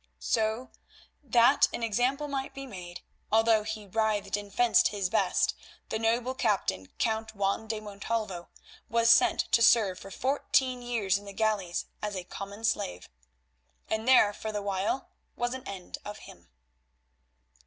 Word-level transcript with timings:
So, 0.17 0.71
that 1.23 1.67
an 1.71 1.83
example 1.83 2.27
might 2.27 2.55
be 2.55 2.65
made, 2.65 3.01
although 3.31 3.61
he 3.61 3.85
writhed 3.85 4.35
and 4.35 4.51
fenced 4.51 4.87
his 4.87 5.11
best, 5.11 5.53
the 5.89 5.99
noble 5.99 6.33
captain, 6.33 6.87
Count 6.97 7.35
Juan 7.35 7.67
de 7.67 7.79
Montalvo, 7.79 8.49
was 8.89 9.11
sent 9.11 9.41
to 9.51 9.61
serve 9.61 9.99
for 9.99 10.09
fourteen 10.09 10.81
years 10.81 11.19
in 11.19 11.25
the 11.25 11.33
galleys 11.33 11.85
as 12.01 12.15
a 12.15 12.23
common 12.23 12.63
slave. 12.63 13.09
And 13.91 14.07
there, 14.07 14.33
for 14.33 14.51
the 14.51 14.63
while, 14.63 15.09
was 15.35 15.53
an 15.53 15.67
end 15.67 15.99
of 16.03 16.17
him. 16.25 16.49